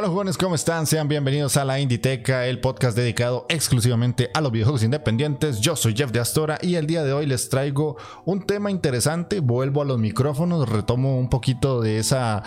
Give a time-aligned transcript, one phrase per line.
[0.00, 0.86] Hola jóvenes, ¿cómo están?
[0.86, 5.60] Sean bienvenidos a la Inditeca, el podcast dedicado exclusivamente a los videojuegos independientes.
[5.60, 9.40] Yo soy Jeff de Astora y el día de hoy les traigo un tema interesante.
[9.40, 12.42] Vuelvo a los micrófonos, retomo un poquito de esa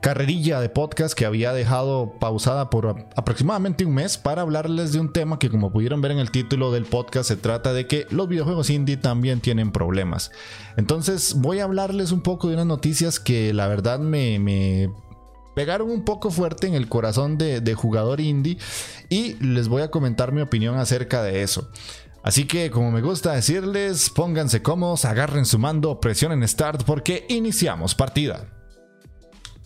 [0.00, 5.12] carrerilla de podcast que había dejado pausada por aproximadamente un mes para hablarles de un
[5.12, 8.26] tema que como pudieron ver en el título del podcast se trata de que los
[8.26, 10.32] videojuegos indie también tienen problemas.
[10.76, 14.90] Entonces voy a hablarles un poco de unas noticias que la verdad me, me
[15.56, 18.58] pegaron un poco fuerte en el corazón de, jugador indie
[19.08, 21.70] y les voy a comentar mi opinión acerca de eso.
[22.22, 27.94] Así que, como me gusta decirles, pónganse cómodos, agarren su mando, presionen Start porque iniciamos
[27.94, 28.44] partida.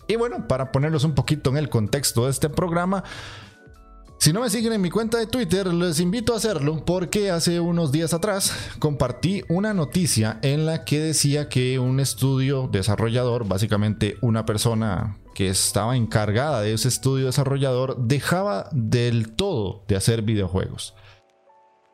[0.07, 3.03] Y bueno, para ponerlos un poquito en el contexto de este programa,
[4.21, 7.59] si no me siguen en mi cuenta de Twitter, les invito a hacerlo porque hace
[7.59, 14.17] unos días atrás compartí una noticia en la que decía que un estudio desarrollador, básicamente
[14.21, 20.93] una persona que estaba encargada de ese estudio desarrollador, dejaba del todo de hacer videojuegos.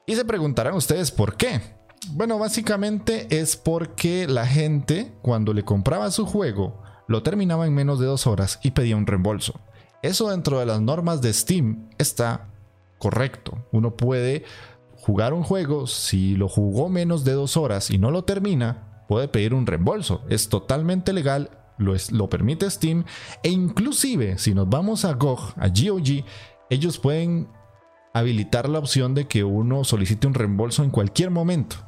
[0.05, 1.61] Y se preguntarán ustedes por qué.
[2.09, 8.01] Bueno, básicamente es porque la gente cuando le compraba su juego lo terminaba en menos
[8.01, 9.61] de dos horas y pedía un reembolso.
[10.01, 12.49] Eso dentro de las normas de Steam está
[12.97, 13.65] correcto.
[13.71, 14.43] Uno puede
[14.95, 19.27] jugar un juego, si lo jugó menos de dos horas y no lo termina, puede
[19.27, 20.21] pedir un reembolso.
[20.29, 23.05] Es totalmente legal, lo, lo permite Steam
[23.43, 26.25] e inclusive si nos vamos a GOG, a GOG,
[26.69, 27.47] ellos pueden
[28.13, 31.86] habilitar la opción de que uno solicite un reembolso en cualquier momento.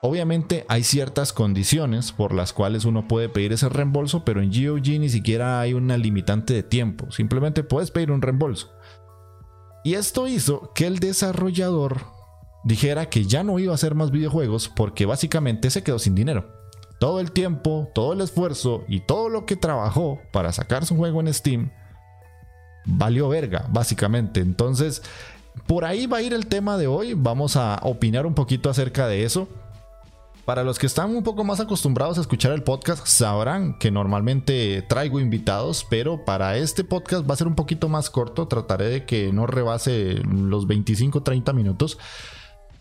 [0.00, 5.00] Obviamente hay ciertas condiciones por las cuales uno puede pedir ese reembolso, pero en GOG
[5.00, 8.72] ni siquiera hay una limitante de tiempo, simplemente puedes pedir un reembolso.
[9.82, 12.02] Y esto hizo que el desarrollador
[12.64, 16.46] dijera que ya no iba a hacer más videojuegos porque básicamente se quedó sin dinero.
[17.00, 21.20] Todo el tiempo, todo el esfuerzo y todo lo que trabajó para sacar su juego
[21.20, 21.70] en Steam
[22.84, 24.40] valió verga, básicamente.
[24.40, 25.02] Entonces,
[25.66, 27.14] por ahí va a ir el tema de hoy.
[27.14, 29.48] Vamos a opinar un poquito acerca de eso.
[30.48, 34.80] Para los que están un poco más acostumbrados a escuchar el podcast, sabrán que normalmente
[34.80, 38.48] traigo invitados, pero para este podcast va a ser un poquito más corto.
[38.48, 41.98] Trataré de que no rebase los 25-30 minutos.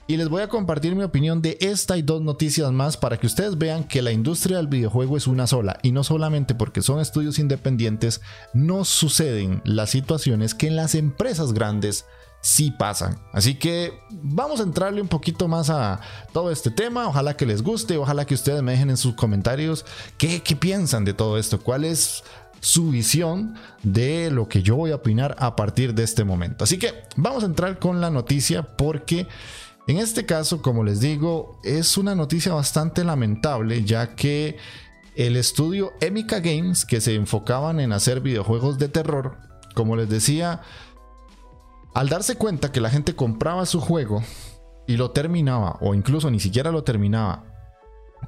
[0.08, 3.28] Y les voy a compartir mi opinión de esta y dos noticias más para que
[3.28, 7.02] ustedes vean que la industria del videojuego es una sola y no solamente porque son
[7.02, 8.22] estudios independientes,
[8.54, 12.06] no suceden las situaciones que en las empresas grandes
[12.42, 13.20] sí pasan.
[13.34, 16.00] Así que vamos a entrarle un poquito más a
[16.32, 17.08] todo este tema.
[17.08, 19.86] Ojalá que les guste, ojalá que ustedes me dejen en sus comentarios
[20.18, 22.24] qué, piensan de todo esto, cuál es
[22.60, 26.64] su visión de lo que yo voy a opinar a partir de este momento.
[26.64, 29.28] Así que vamos a entrar con la noticia porque
[29.88, 34.58] en este caso, como les digo, es una noticia bastante lamentable ya que
[35.16, 39.38] el estudio Emica Games, que se enfocaban en hacer videojuegos de terror,
[39.74, 40.62] como les decía,
[41.98, 44.22] al darse cuenta que la gente compraba su juego
[44.86, 47.46] y lo terminaba, o incluso ni siquiera lo terminaba,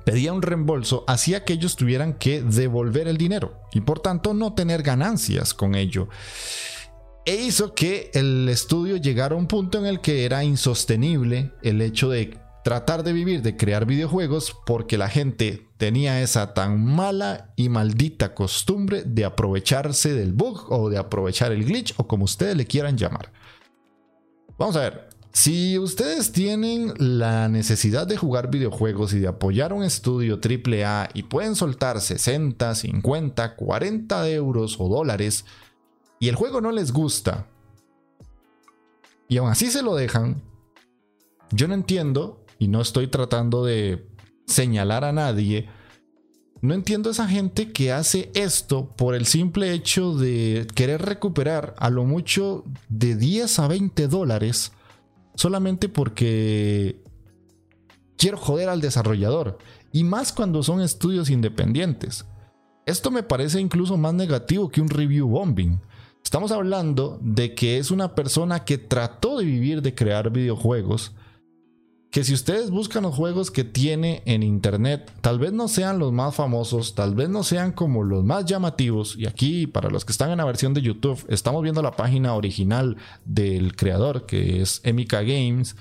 [0.03, 4.53] pedía un reembolso, hacía que ellos tuvieran que devolver el dinero y por tanto no
[4.53, 6.09] tener ganancias con ello.
[7.27, 11.79] E hizo que el estudio llegara a un punto en el que era insostenible el
[11.83, 17.53] hecho de tratar de vivir, de crear videojuegos, porque la gente tenía esa tan mala
[17.55, 22.57] y maldita costumbre de aprovecharse del bug o de aprovechar el glitch o como ustedes
[22.57, 23.31] le quieran llamar.
[24.59, 25.09] Vamos a ver.
[25.31, 31.23] Si ustedes tienen la necesidad de jugar videojuegos y de apoyar un estudio AAA y
[31.23, 35.45] pueden soltar 60, 50, 40 euros o dólares
[36.19, 37.47] y el juego no les gusta
[39.29, 40.41] y aún así se lo dejan,
[41.51, 44.09] yo no entiendo y no estoy tratando de
[44.47, 45.69] señalar a nadie.
[46.61, 51.89] No entiendo esa gente que hace esto por el simple hecho de querer recuperar a
[51.89, 54.73] lo mucho de 10 a 20 dólares
[55.35, 57.01] solamente porque
[58.17, 59.57] quiero joder al desarrollador.
[59.93, 62.25] Y más cuando son estudios independientes.
[62.85, 65.79] Esto me parece incluso más negativo que un review bombing.
[66.23, 71.13] Estamos hablando de que es una persona que trató de vivir de crear videojuegos
[72.11, 76.11] que si ustedes buscan los juegos que tiene en internet, tal vez no sean los
[76.11, 79.15] más famosos, tal vez no sean como los más llamativos.
[79.15, 82.33] Y aquí, para los que están en la versión de YouTube, estamos viendo la página
[82.33, 85.75] original del creador, que es Emika Games.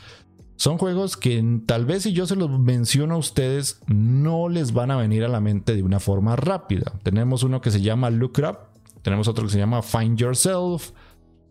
[0.57, 4.91] Son juegos que tal vez si yo se los menciono a ustedes, no les van
[4.91, 6.93] a venir a la mente de una forma rápida.
[7.05, 8.59] Tenemos uno que se llama Look Up,
[9.01, 10.91] tenemos otro que se llama Find Yourself,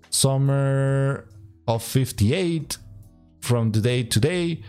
[0.09, 1.25] Summer
[1.65, 2.79] of 58,
[3.41, 4.61] From the Day to Day.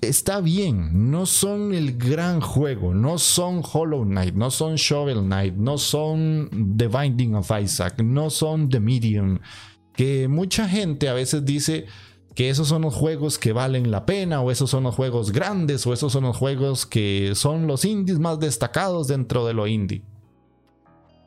[0.00, 5.54] Está bien, no son el gran juego, no son Hollow Knight, no son Shovel Knight,
[5.54, 9.38] no son The Binding of Isaac, no son The Medium,
[9.92, 11.86] que mucha gente a veces dice
[12.34, 15.86] que esos son los juegos que valen la pena, o esos son los juegos grandes,
[15.86, 20.04] o esos son los juegos que son los indies más destacados dentro de lo indie.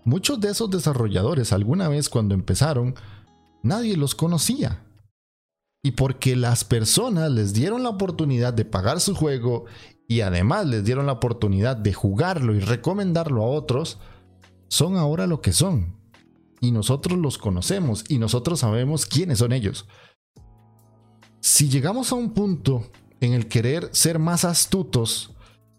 [0.05, 2.95] Muchos de esos desarrolladores alguna vez cuando empezaron,
[3.61, 4.83] nadie los conocía.
[5.81, 9.65] Y porque las personas les dieron la oportunidad de pagar su juego
[10.07, 13.99] y además les dieron la oportunidad de jugarlo y recomendarlo a otros,
[14.67, 15.97] son ahora lo que son.
[16.61, 19.87] Y nosotros los conocemos y nosotros sabemos quiénes son ellos.
[21.39, 22.91] Si llegamos a un punto
[23.21, 25.31] en el querer ser más astutos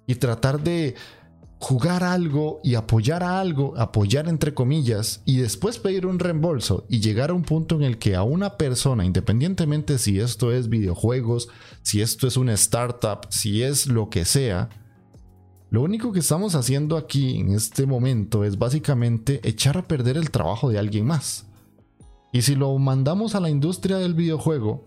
[0.07, 0.95] y tratar de
[1.61, 7.01] jugar algo y apoyar a algo, apoyar entre comillas, y después pedir un reembolso y
[7.01, 11.49] llegar a un punto en el que a una persona, independientemente si esto es videojuegos,
[11.83, 14.71] si esto es una startup, si es lo que sea,
[15.69, 20.31] lo único que estamos haciendo aquí en este momento es básicamente echar a perder el
[20.31, 21.47] trabajo de alguien más.
[22.33, 24.87] Y si lo mandamos a la industria del videojuego,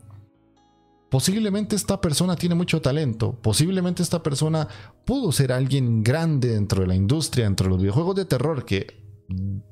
[1.13, 4.67] Posiblemente esta persona tiene mucho talento, posiblemente esta persona
[5.05, 9.03] pudo ser alguien grande dentro de la industria, dentro de los videojuegos de terror, que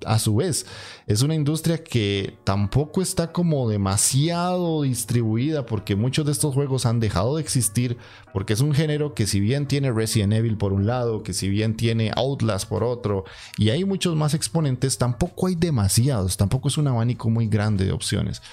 [0.06, 0.68] a su vez
[1.08, 7.00] es una industria que tampoco está como demasiado distribuida porque muchos de estos juegos han
[7.00, 7.98] dejado de existir
[8.34, 11.50] porque es un género que si bien tiene Resident Evil por un lado, que si
[11.50, 13.24] bien tiene Outlast por otro
[13.58, 17.94] y hay muchos más exponentes, tampoco hay demasiados, tampoco es un abanico muy grande de
[17.94, 18.44] opciones.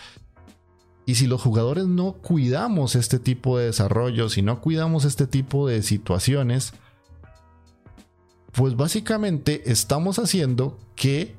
[1.08, 5.66] Y si los jugadores no cuidamos este tipo de desarrollo, si no cuidamos este tipo
[5.66, 6.74] de situaciones,
[8.52, 11.34] pues básicamente estamos haciendo que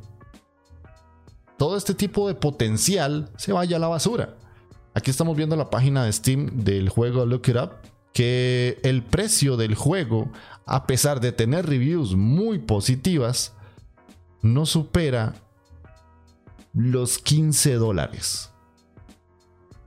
[1.56, 4.38] todo este tipo de potencial se vaya a la basura.
[4.95, 7.74] Aquí estamos viendo la página de Steam del juego Look It Up,
[8.12, 10.31] que el precio del juego,
[10.65, 13.54] a pesar de tener reviews muy positivas,
[14.42, 15.36] no supera
[16.74, 18.50] los 15 dólares.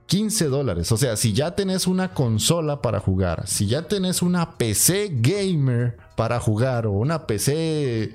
[0.05, 0.91] 15 dólares.
[0.91, 5.97] O sea, si ya tenés una consola para jugar, si ya tenés una PC gamer
[6.15, 8.13] para jugar o una PC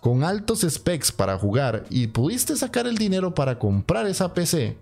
[0.00, 4.78] con altos specs para jugar y pudiste sacar el dinero para comprar esa PC,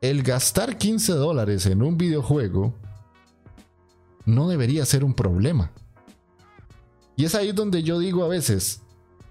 [0.00, 2.74] el gastar 15 dólares en un videojuego
[4.24, 5.72] no debería ser un problema.
[7.16, 8.82] Y es ahí donde yo digo a veces,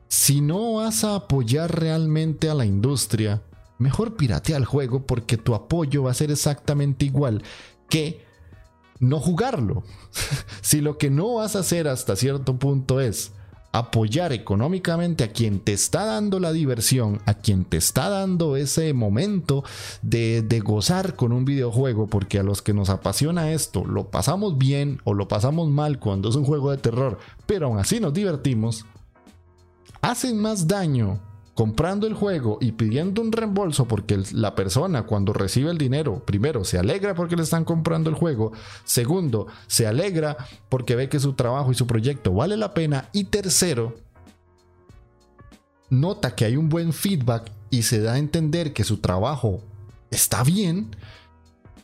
[0.10, 3.42] si no vas a apoyar realmente a la industria,
[3.78, 7.44] mejor piratea el juego porque tu apoyo va a ser exactamente igual
[7.90, 8.26] que
[9.00, 9.84] no jugarlo.
[10.62, 13.32] si lo que no vas a hacer hasta cierto punto es
[13.72, 18.94] apoyar económicamente a quien te está dando la diversión, a quien te está dando ese
[18.94, 19.64] momento
[20.02, 24.58] de, de, gozar con un videojuego, porque a los que nos apasiona esto, lo pasamos
[24.58, 28.14] bien o lo pasamos mal cuando es un juego de terror, pero aún así nos
[28.14, 28.86] divertimos,
[30.02, 31.20] hacen más daño
[31.58, 36.64] comprando el juego y pidiendo un reembolso porque la persona cuando recibe el dinero, primero,
[36.64, 38.52] se alegra porque le están comprando el juego,
[38.84, 40.38] segundo, se alegra
[40.70, 43.96] porque ve que su trabajo y su proyecto vale la pena y tercero,
[45.90, 49.64] nota que hay un buen feedback y se da a entender que su trabajo
[50.12, 50.96] está bien,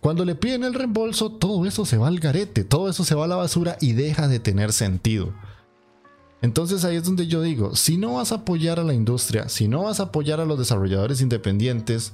[0.01, 3.25] cuando le piden el reembolso, todo eso se va al garete, todo eso se va
[3.25, 5.33] a la basura y deja de tener sentido.
[6.43, 9.69] Entonces ahí es donde yo digo, si no vas a apoyar a la industria, si
[9.69, 12.11] no vas a apoyar a los desarrolladores independientes,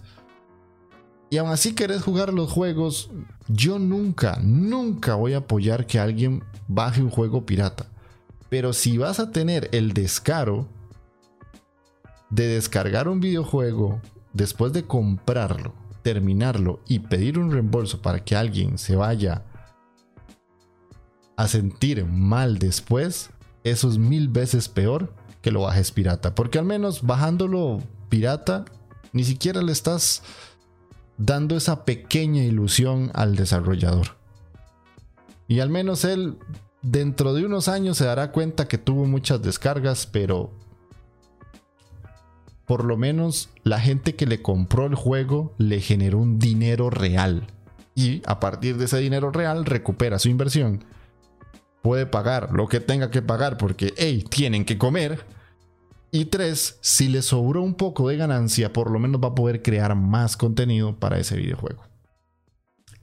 [1.31, 3.09] y aún así querés jugar los juegos,
[3.47, 7.87] yo nunca, nunca voy a apoyar que alguien baje un juego pirata.
[8.49, 10.67] Pero si vas a tener el descaro
[12.29, 13.99] de descargar un videojuego
[14.33, 19.43] después de comprarlo, terminarlo y pedir un reembolso para que alguien se vaya
[21.35, 23.31] a sentir mal después,
[23.69, 26.35] eso es mil veces peor que lo bajes pirata.
[26.35, 28.65] Porque al menos bajándolo pirata,
[29.13, 30.21] ni siquiera le estás
[31.17, 34.17] dando esa pequeña ilusión al desarrollador.
[35.47, 36.37] Y al menos él
[36.81, 40.51] dentro de unos años se dará cuenta que tuvo muchas descargas, pero
[42.65, 47.47] por lo menos la gente que le compró el juego le generó un dinero real.
[47.95, 50.85] y a partir de ese dinero real recupera su inversión.
[51.81, 55.25] Puede pagar lo que tenga que pagar porque, hey, tienen que comer.
[56.11, 59.61] Y tres, si le sobró un poco de ganancia, por lo menos va a poder
[59.61, 61.83] crear más contenido para ese videojuego.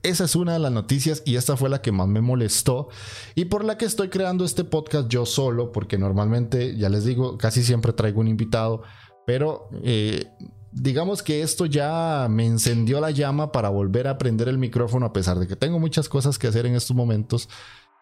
[0.03, 2.87] Esa es una de las noticias y esta fue la que más me molestó
[3.35, 7.37] y por la que estoy creando este podcast yo solo, porque normalmente, ya les digo,
[7.37, 8.83] casi siempre traigo un invitado,
[9.25, 10.27] pero eh,
[10.71, 15.13] digamos que esto ya me encendió la llama para volver a aprender el micrófono a
[15.13, 17.49] pesar de que tengo muchas cosas que hacer en estos momentos,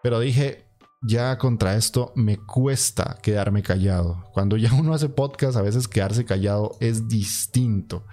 [0.04, 0.65] pero dije,
[1.06, 4.24] ya contra esto me cuesta quedarme callado.
[4.34, 8.06] Cuando ya uno hace podcast, a veces quedarse callado es distinto.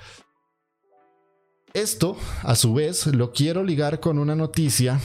[1.74, 5.00] Esto, a su vez, lo quiero ligar con una noticia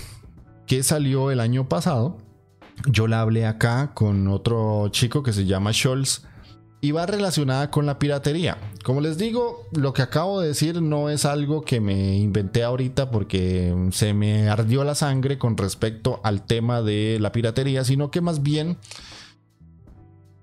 [0.65, 2.17] que salió el año pasado.
[2.85, 6.23] Yo la hablé acá con otro chico que se llama Scholz
[6.79, 8.57] y va relacionada con la piratería.
[8.83, 13.09] Como les digo, lo que acabo de decir no es algo que me inventé ahorita
[13.09, 18.21] porque se me ardió la sangre con respecto al tema de la piratería, sino que
[18.21, 18.77] más bien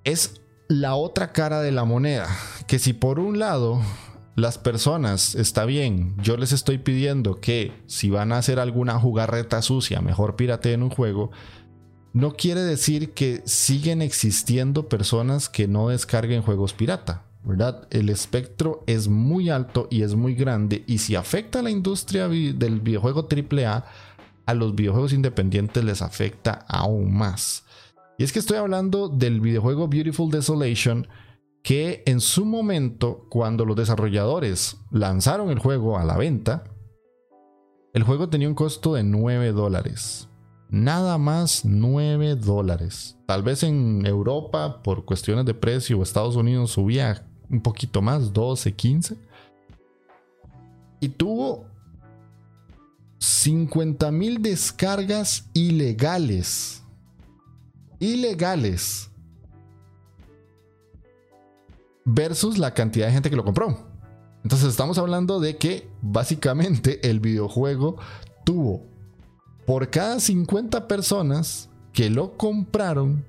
[0.02, 2.28] es la otra cara de la moneda.
[2.66, 3.80] Que si por un lado
[4.34, 9.62] las personas, está bien, yo les estoy pidiendo que si van a hacer alguna jugarreta
[9.62, 11.30] sucia, mejor en un juego,
[12.14, 17.88] no quiere decir que siguen existiendo personas que no descarguen juegos pirata, ¿verdad?
[17.90, 22.28] El espectro es muy alto y es muy grande y si afecta a la industria
[22.28, 23.85] del videojuego AAA,
[24.47, 27.64] a los videojuegos independientes les afecta aún más.
[28.16, 31.09] Y es que estoy hablando del videojuego Beautiful Desolation,
[31.64, 36.62] que en su momento, cuando los desarrolladores lanzaron el juego a la venta,
[37.92, 40.28] el juego tenía un costo de 9 dólares.
[40.75, 43.16] Nada más 9 dólares.
[43.26, 48.73] Tal vez en Europa, por cuestiones de precio, Estados Unidos subía un poquito más, 12,
[48.73, 49.16] 15.
[50.99, 51.66] Y tuvo
[53.19, 56.83] 50 mil descargas ilegales.
[58.00, 59.12] Ilegales
[62.04, 63.78] versus la cantidad de gente que lo compró.
[64.43, 67.97] Entonces estamos hablando de que básicamente el videojuego
[68.45, 68.93] tuvo
[69.66, 73.25] por cada 50 personas que lo compraron,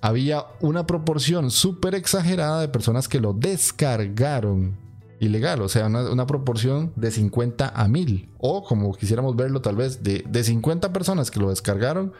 [0.00, 4.78] había una proporción súper exagerada de personas que lo descargaron
[5.18, 10.02] ilegal, o sea, una, proporción de 50 a 1000, o como quisiéramos verlo tal vez,
[10.02, 12.12] de, de 50 personas que lo descargaron,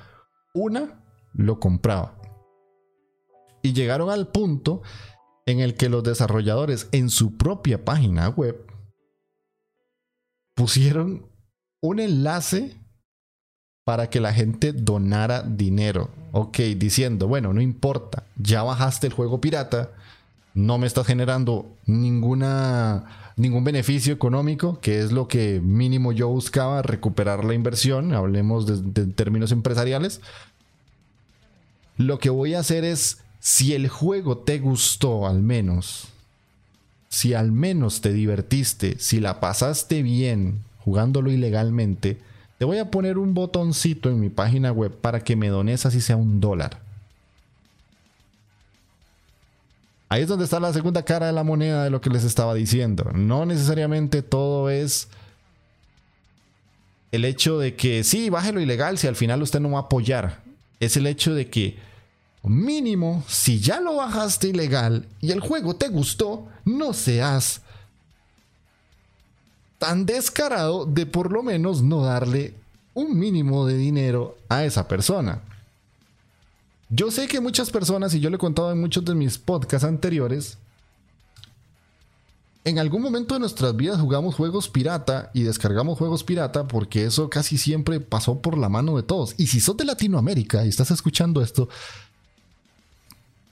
[0.54, 1.02] una
[1.34, 2.16] lo compraba
[3.66, 4.82] y llegaron al punto
[5.44, 8.64] en el que los desarrolladores en su propia página web
[10.54, 11.26] pusieron
[11.86, 12.76] un enlace
[13.84, 16.10] para que la gente donara dinero.
[16.32, 19.92] Ok, diciendo, bueno, no importa, ya bajaste el juego pirata,
[20.54, 26.82] no me estás generando ninguna, ningún beneficio económico, que es lo que mínimo yo buscaba,
[26.82, 30.20] recuperar la inversión, hablemos de, de términos empresariales.
[31.96, 36.08] Lo que voy a hacer es si el juego te gustó al menos,
[37.08, 42.18] si al menos te divertiste, si la pasaste bien jugándolo ilegalmente,
[42.58, 46.00] te voy a poner un botoncito en mi página web para que me dones así
[46.00, 46.78] sea un dólar.
[50.08, 52.54] Ahí es donde está la segunda cara de la moneda de lo que les estaba
[52.54, 53.10] diciendo.
[53.12, 55.08] No necesariamente todo es
[57.10, 60.44] el hecho de que sí, bájelo ilegal si al final usted no va a apoyar.
[60.78, 61.78] Es el hecho de que
[62.44, 67.62] mínimo, si ya lo bajaste ilegal y el juego te gustó, no seas
[69.78, 72.54] tan descarado de por lo menos no darle
[72.94, 75.42] un mínimo de dinero a esa persona.
[76.88, 79.86] Yo sé que muchas personas, y yo le he contado en muchos de mis podcasts
[79.86, 80.56] anteriores,
[82.64, 87.30] en algún momento de nuestras vidas jugamos juegos pirata y descargamos juegos pirata porque eso
[87.30, 89.34] casi siempre pasó por la mano de todos.
[89.38, 91.68] Y si sos de Latinoamérica y estás escuchando esto,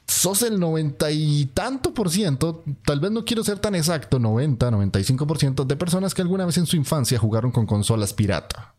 [0.07, 4.71] sos el 90 y tanto por ciento, tal vez no quiero ser tan exacto, 90,
[4.71, 8.75] 95 por ciento de personas que alguna vez en su infancia jugaron con consolas pirata.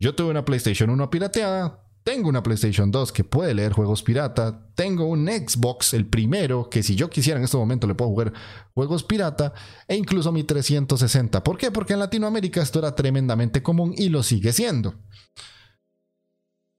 [0.00, 4.68] Yo tuve una PlayStation 1 pirateada, tengo una PlayStation 2 que puede leer juegos pirata,
[4.74, 8.32] tengo un Xbox, el primero, que si yo quisiera en este momento le puedo jugar
[8.74, 9.54] juegos pirata,
[9.88, 11.42] e incluso mi 360.
[11.42, 11.70] ¿Por qué?
[11.70, 14.94] Porque en Latinoamérica esto era tremendamente común y lo sigue siendo.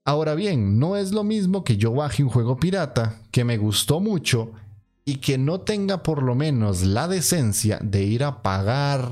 [0.06, 3.98] Ahora bien, no es lo mismo que yo baje un juego pirata que me gustó
[3.98, 4.52] mucho
[5.04, 9.10] y que no tenga por lo menos la decencia de ir a pagar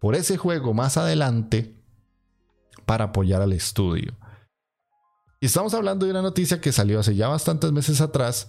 [0.00, 1.76] por ese juego más adelante
[2.86, 4.16] para apoyar al estudio.
[5.38, 8.48] Y estamos hablando de una noticia que salió hace ya bastantes meses atrás,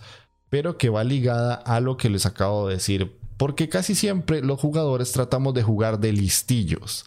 [0.50, 4.60] pero que va ligada a lo que les acabo de decir, porque casi siempre los
[4.60, 7.06] jugadores tratamos de jugar de listillos.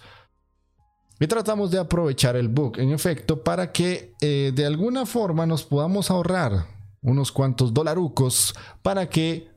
[1.20, 5.64] Y tratamos de aprovechar el bug, en efecto, para que eh, de alguna forma nos
[5.64, 6.66] podamos ahorrar
[7.02, 9.48] unos cuantos dolarucos para que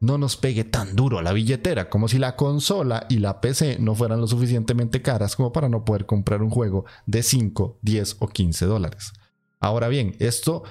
[0.00, 3.94] no nos pegue tan duro la billetera, como si la consola y la PC no
[3.94, 8.28] fueran lo suficientemente caras como para no poder comprar un juego de 5, 10 o
[8.28, 9.12] 15 dólares.
[9.60, 10.64] Ahora bien, esto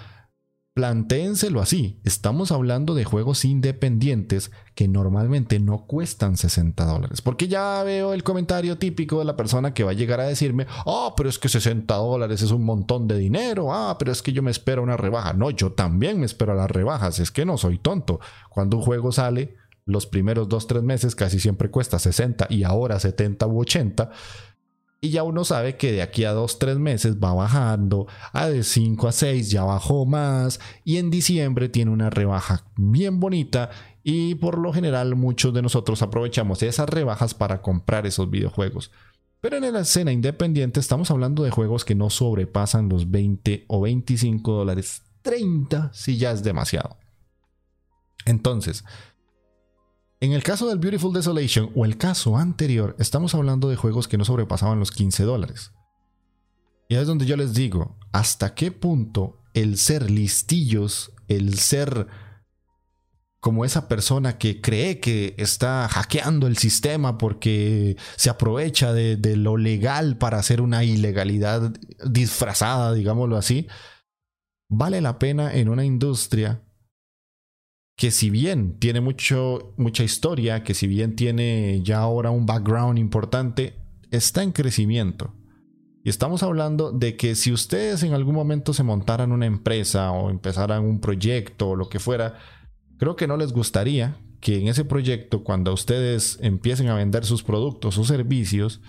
[0.74, 7.22] Plantéenselo así, estamos hablando de juegos independientes que normalmente no cuestan 60 dólares.
[7.22, 10.68] Porque ya veo el comentario típico de la persona que va a llegar a decirme,
[10.86, 14.32] oh, pero es que 60 dólares es un montón de dinero, ah, pero es que
[14.32, 15.34] yo me espero una rebaja.
[15.34, 18.22] No, yo también me espero las rebajas, es que no soy tonto.
[18.50, 23.46] Cuando un juego sale, los primeros 2-3 meses casi siempre cuesta 60 y ahora 70
[23.46, 24.10] u 80
[25.04, 28.64] y ya uno sabe que de aquí a dos, tres meses va bajando, a de
[28.64, 33.72] 5 a 6 ya bajó más y en diciembre tiene una rebaja bien bonita
[34.04, 38.92] y por lo general muchos de nosotros aprovechamos esas rebajas para comprar esos videojuegos.
[39.42, 43.82] Pero en la escena independiente estamos hablando de juegos que no sobrepasan los 20 o
[43.82, 46.98] 25 dólares, 30 si ya es demasiado.
[48.26, 48.84] Entonces,
[50.22, 54.20] en el caso del Beautiful Desolation o el caso anterior, estamos hablando de juegos que
[54.20, 55.72] no sobrepasaban los 15 dólares.
[56.88, 62.06] Y es donde yo les digo, ¿hasta qué punto el ser listillos, el ser
[63.40, 69.36] como esa persona que cree que está hackeando el sistema porque se aprovecha de, de,
[69.36, 71.74] lo legal para hacer una ilegalidad
[72.06, 73.68] disfrazada, digámoslo así,
[74.70, 76.62] vale la pena en una industria
[78.02, 82.98] que si bien tiene mucho, mucha historia, que si bien tiene ya ahora un background
[82.98, 83.76] importante,
[84.10, 85.36] está en crecimiento.
[86.04, 90.32] Y estamos hablando de que si ustedes en algún momento se montaran una empresa o
[90.32, 92.40] empezaran un proyecto o lo que fuera,
[92.98, 97.44] creo que no les gustaría que en ese proyecto, cuando ustedes empiecen a vender sus
[97.44, 98.82] productos o servicios,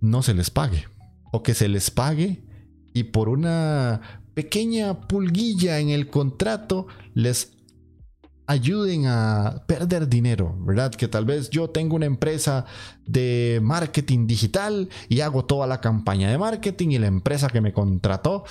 [0.00, 0.86] no se les pague.
[1.30, 2.42] O que se les pague
[2.94, 7.57] y por una pequeña pulguilla en el contrato les
[8.48, 10.90] ayuden a perder dinero, ¿verdad?
[10.90, 12.64] Que tal vez yo tengo una empresa
[13.06, 17.74] de marketing digital y hago toda la campaña de marketing y la empresa que me
[17.74, 18.44] contrató,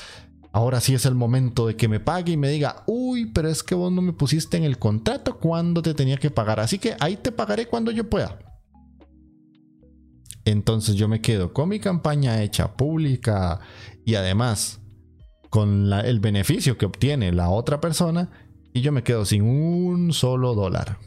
[0.51, 3.63] ahora sí es el momento de que me pague y me diga, uy, pero es
[3.63, 6.95] que vos no me pusiste en el contrato cuando te tenía que pagar, así que
[6.99, 8.37] ahí te pagaré cuando yo pueda.
[10.45, 13.59] Entonces yo me quedo con mi campaña hecha pública
[14.05, 14.79] y además
[15.49, 18.46] con el beneficio que obtiene la otra persona
[18.77, 20.99] y yo me quedo sin un solo dólar.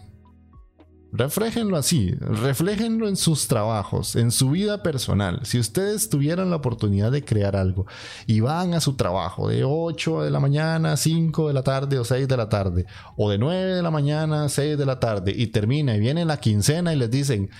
[1.12, 5.40] Refléjenlo así, refléjenlo en sus trabajos, en su vida personal.
[5.42, 7.86] Si ustedes tuvieran la oportunidad de crear algo
[8.26, 12.04] y van a su trabajo de 8 de la mañana, 5 de la tarde o
[12.04, 15.48] 6 de la tarde, o de 9 de la mañana, 6 de la tarde, y
[15.48, 17.50] termina y viene la quincena y les dicen,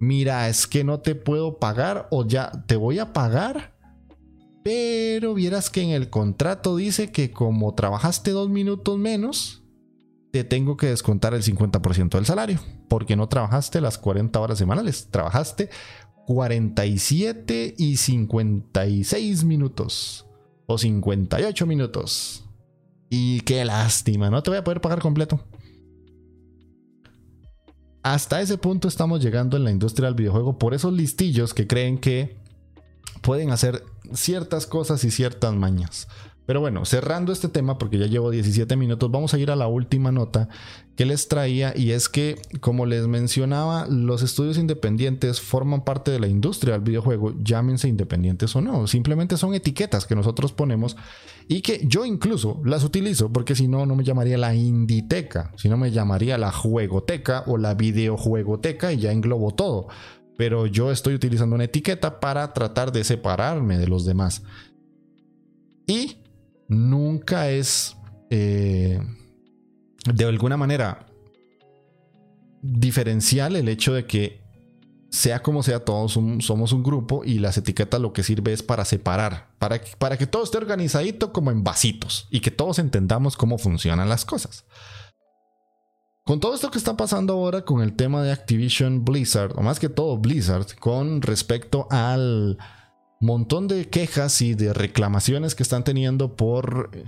[0.00, 3.77] mira, es que no te puedo pagar o ya te voy a pagar
[4.62, 9.62] pero vieras que en el contrato dice que como trabajaste dos minutos menos,
[10.30, 15.08] te tengo que descontar el 50% del salario, porque no trabajaste las 40 horas semanales,
[15.10, 15.70] trabajaste
[16.26, 20.26] 47 y 56 minutos
[20.66, 22.44] o 58 minutos.
[23.10, 25.42] Y qué lástima, no te voy a poder pagar completo.
[28.02, 31.98] Hasta ese punto estamos llegando en la industria del videojuego por esos listillos que creen
[31.98, 32.36] que
[33.28, 36.08] pueden hacer ciertas cosas y ciertas mañas.
[36.46, 39.66] Pero bueno, cerrando este tema, porque ya llevo 17 minutos, vamos a ir a la
[39.66, 40.48] última nota
[40.96, 46.20] que les traía y es que, como les mencionaba, los estudios independientes forman parte de
[46.20, 50.96] la industria del videojuego, llámense independientes o no, simplemente son etiquetas que nosotros ponemos
[51.48, 55.76] y que yo incluso las utilizo, porque si no, no me llamaría la inditeca, sino
[55.76, 59.88] me llamaría la juegoteca o la videojuegoteca y ya englobo todo
[60.38, 64.44] pero yo estoy utilizando una etiqueta para tratar de separarme de los demás.
[65.84, 66.18] Y
[66.68, 67.96] nunca es
[68.30, 69.00] eh,
[70.14, 71.06] de alguna manera
[72.62, 74.40] diferencial el hecho de que
[75.10, 78.84] sea como sea, todos somos un grupo y las etiquetas lo que sirve es para
[78.84, 83.58] separar, para, para que todo esté organizadito como en vasitos y que todos entendamos cómo
[83.58, 84.66] funcionan las cosas.
[86.28, 89.80] Con todo esto que está pasando ahora con el tema de Activision Blizzard, o más
[89.80, 92.58] que todo Blizzard, con respecto al
[93.18, 97.06] montón de quejas y de reclamaciones que están teniendo por eh,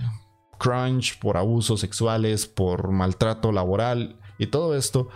[0.57, 5.09] crunch, por abusos sexuales, por maltrato laboral y todo esto,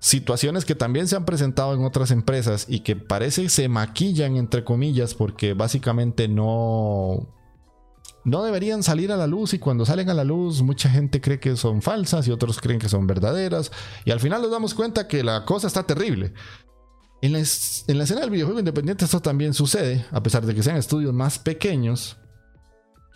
[0.00, 4.64] situaciones que también se han presentado en otras empresas y que parece se maquillan entre
[4.64, 7.37] comillas porque básicamente no
[8.24, 11.40] no deberían salir a la luz y cuando salen a la luz mucha gente cree
[11.40, 13.70] que son falsas y otros creen que son verdaderas
[14.04, 16.32] y al final nos damos cuenta que la cosa está terrible.
[17.20, 21.12] En la, escena del videojuego independiente esto también sucede, a pesar de que sean estudios
[21.12, 22.16] más pequeños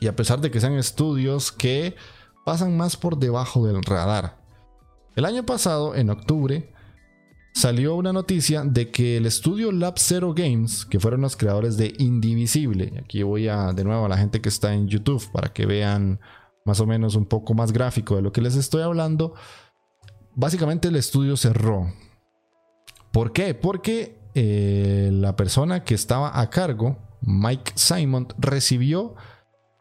[0.00, 1.94] y a pesar de que sean estudios que
[2.44, 4.42] pasan más por debajo del radar.
[5.14, 6.72] El año pasado, en octubre,
[7.52, 11.94] salió una noticia de que el estudio Lab Zero Games, que fueron los creadores de
[11.98, 15.66] Indivisible, aquí voy a de nuevo a la gente que está en YouTube para que
[15.66, 16.20] vean
[16.64, 19.34] más o menos un poco más gráfico de lo que les estoy hablando,
[20.34, 21.92] básicamente el estudio cerró.
[23.12, 23.54] ¿Por qué?
[23.54, 29.14] Porque eh, la persona que estaba a cargo, Mike Simon, recibió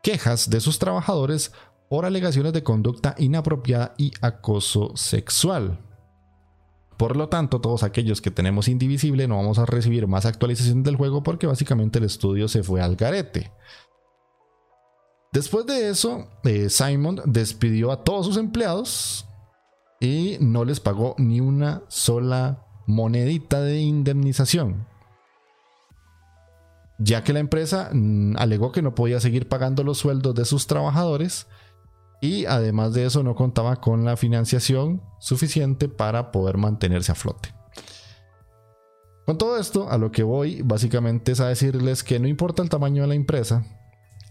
[0.03, 1.53] quejas de sus trabajadores
[1.89, 5.79] por alegaciones de conducta inapropiada y acoso sexual.
[7.01, 10.97] Por lo tanto, todos aquellos que tenemos Indivisible no vamos a recibir más actualización del
[10.97, 13.51] juego porque básicamente el estudio se fue al garete.
[15.33, 19.25] Después de eso, eh, Simon despidió a todos sus empleados
[19.99, 24.85] y no les pagó ni una sola monedita de indemnización,
[26.99, 30.67] ya que la empresa mm, alegó que no podía seguir pagando los sueldos de sus
[30.67, 31.47] trabajadores
[32.21, 37.53] y además de eso no contaba con la financiación suficiente para poder mantenerse a flote.
[39.25, 42.69] Con todo esto, a lo que voy básicamente es a decirles que no importa el
[42.69, 43.65] tamaño de la empresa,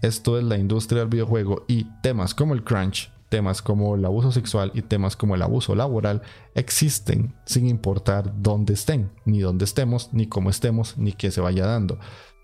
[0.02, 4.30] esto es la industria del videojuego y temas como el crunch temas como el abuso
[4.32, 6.20] sexual y temas como el abuso laboral
[6.54, 11.64] existen sin importar dónde estén, ni dónde estemos, ni cómo estemos, ni qué se vaya
[11.64, 11.98] dando.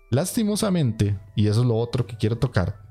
[0.09, 2.86] Lastimosamente, y eso es lo otro que quiero tocar,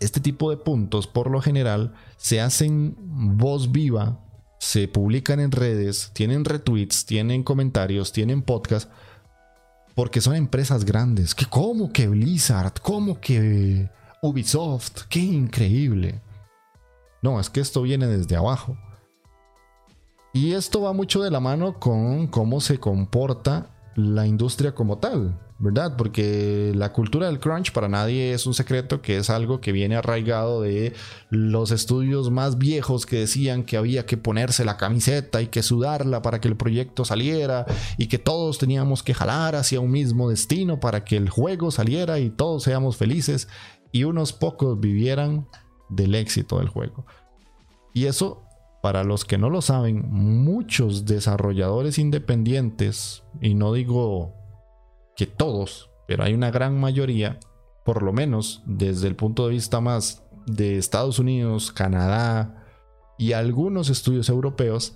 [0.00, 4.18] este tipo de puntos por lo general se hacen voz viva,
[4.58, 8.90] se publican en redes, tienen retweets, tienen comentarios, tienen podcast,
[9.94, 11.34] porque son empresas grandes.
[11.34, 13.90] Que como que Blizzard, como que
[14.22, 16.20] Ubisoft, qué increíble.
[17.22, 18.78] No, es que esto viene desde abajo.
[20.32, 25.38] Y esto va mucho de la mano con cómo se comporta la industria como tal,
[25.60, 25.94] ¿verdad?
[25.98, 29.94] Porque la cultura del crunch para nadie es un secreto, que es algo que viene
[29.94, 30.94] arraigado de
[31.28, 36.22] los estudios más viejos que decían que había que ponerse la camiseta y que sudarla
[36.22, 37.66] para que el proyecto saliera
[37.98, 42.18] y que todos teníamos que jalar hacia un mismo destino para que el juego saliera
[42.18, 43.46] y todos seamos felices
[43.92, 45.46] y unos pocos vivieran
[45.90, 47.04] del éxito del juego.
[47.92, 48.44] Y eso,
[48.82, 54.39] para los que no lo saben, muchos desarrolladores independientes, y no digo
[55.20, 57.38] que todos, pero hay una gran mayoría,
[57.84, 62.64] por lo menos desde el punto de vista más de Estados Unidos, Canadá
[63.18, 64.94] y algunos estudios europeos,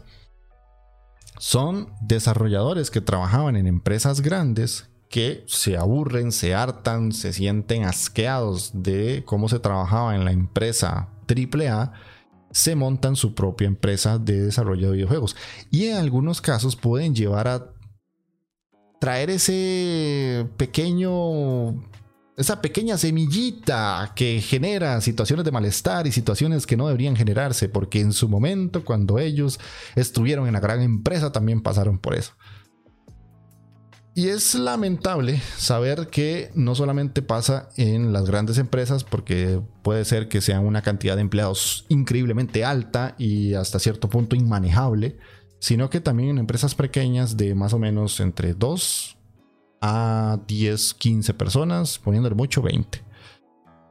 [1.37, 8.71] son desarrolladores que trabajaban en empresas grandes que se aburren, se hartan, se sienten asqueados
[8.73, 11.93] de cómo se trabajaba en la empresa AAA,
[12.51, 15.37] se montan su propia empresa de desarrollo de videojuegos.
[15.71, 17.74] Y en algunos casos pueden llevar a
[19.05, 21.75] traer ese pequeño
[22.39, 28.01] esa pequeña semillita que genera situaciones de malestar y situaciones que no deberían generarse, porque
[28.01, 29.61] en su momento, cuando ellos
[29.95, 32.33] estuvieron en la gran empresa, también pasaron por eso.
[34.15, 40.29] Y es lamentable saber que no solamente pasa en las grandes empresas, porque puede ser
[40.29, 45.19] que sean una cantidad de empleados increíblemente alta y hasta cierto punto inmanejable,
[45.59, 49.17] sino que también en empresas pequeñas de más o menos entre 2
[49.81, 53.03] a 10, 15 personas, poniéndole mucho 20.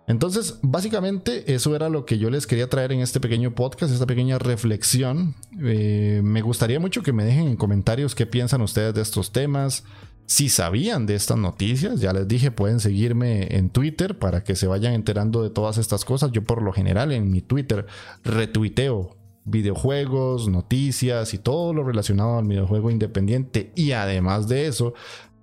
[0.06, 4.06] Entonces, básicamente eso era lo que yo les quería traer en este pequeño podcast, esta
[4.06, 5.34] pequeña reflexión.
[5.62, 9.84] Eh, me gustaría mucho que me dejen en comentarios qué piensan ustedes de estos temas
[10.26, 14.67] si sabían de estas noticias, ya les dije, pueden seguirme en Twitter para que se
[14.67, 16.32] vayan enterando de todas estas cosas.
[16.32, 17.86] Yo por lo general en mi Twitter
[18.23, 23.71] retuiteo videojuegos, noticias y todo lo relacionado al videojuego independiente.
[23.75, 24.93] Y además de eso,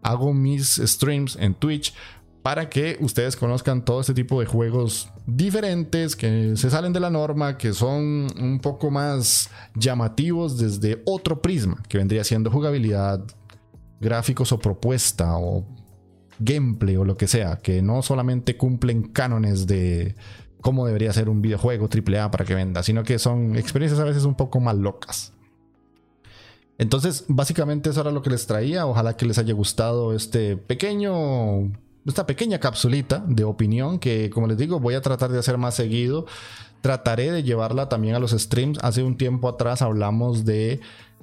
[0.02, 1.94] hago mis streams en Twitch
[2.42, 7.10] para que ustedes conozcan todo este tipo de juegos diferentes que se salen de la
[7.10, 13.22] norma, que son un poco más llamativos desde otro prisma, que vendría siendo jugabilidad,
[14.00, 15.66] gráficos o propuesta o
[16.38, 20.14] gameplay o lo que sea, que no solamente cumplen cánones de
[20.61, 24.25] cómo debería ser un videojuego AAA para que venda, sino que son experiencias a veces
[24.25, 25.33] un poco más locas.
[26.79, 28.87] Entonces, básicamente eso era lo que les traía.
[28.87, 31.70] Ojalá que les haya gustado este pequeño,
[32.07, 35.75] esta pequeña capsulita de opinión que, como les digo, voy a tratar de hacer más
[35.75, 36.25] seguido.
[36.81, 38.79] Trataré de llevarla también a los streams.
[38.81, 40.81] Hace un tiempo atrás hablamos de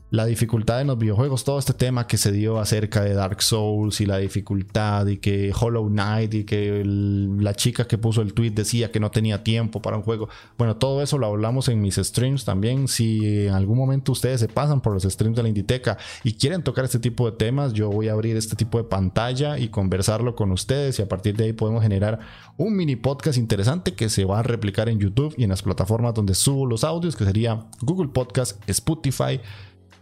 [0.09, 3.99] la dificultad en los videojuegos, todo este tema que se dio acerca de Dark Souls
[3.99, 8.51] y la dificultad y que Hollow Knight y que la chica que puso el tweet
[8.51, 10.29] decía que no tenía tiempo para un juego.
[10.57, 12.87] Bueno, todo eso lo hablamos en mis streams también.
[12.87, 16.63] Si en algún momento ustedes se pasan por los streams de la Inditeca y quieren
[16.63, 20.35] tocar este tipo de temas, yo voy a abrir este tipo de pantalla y conversarlo
[20.35, 22.19] con ustedes y a partir de ahí podemos generar
[22.55, 26.13] un mini podcast interesante que se va a replicar en YouTube y en las plataformas
[26.13, 29.41] donde subo los audios, que sería Google Podcast, Spotify,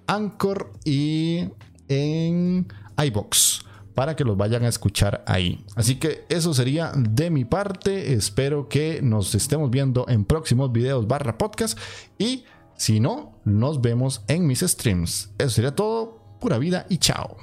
[0.08, 1.50] Anchor y
[1.88, 2.68] en
[3.04, 5.66] iBox para que los vayan a escuchar ahí.
[5.76, 8.14] Así que eso sería de mi parte.
[8.14, 11.80] Espero que nos estemos viendo en próximos videos barra podcast.
[12.18, 12.44] Y
[12.76, 15.32] si no, nos vemos en mis streams.
[15.38, 16.20] Eso sería todo.
[16.40, 17.38] Pura vida y chao.